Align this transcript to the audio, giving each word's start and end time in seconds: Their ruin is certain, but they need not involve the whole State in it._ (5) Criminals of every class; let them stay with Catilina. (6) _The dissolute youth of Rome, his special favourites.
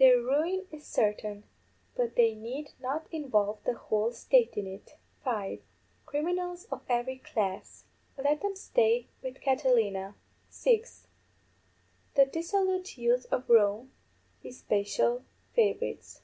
Their 0.00 0.16
ruin 0.20 0.66
is 0.72 0.84
certain, 0.84 1.44
but 1.94 2.16
they 2.16 2.34
need 2.34 2.72
not 2.80 3.06
involve 3.12 3.62
the 3.62 3.74
whole 3.74 4.10
State 4.10 4.54
in 4.56 4.66
it._ 4.66 4.94
(5) 5.22 5.62
Criminals 6.06 6.64
of 6.72 6.82
every 6.88 7.18
class; 7.18 7.84
let 8.18 8.40
them 8.42 8.56
stay 8.56 9.06
with 9.22 9.40
Catilina. 9.40 10.16
(6) 10.48 11.06
_The 12.16 12.32
dissolute 12.32 12.98
youth 12.98 13.26
of 13.30 13.48
Rome, 13.48 13.92
his 14.42 14.58
special 14.58 15.24
favourites. 15.54 16.20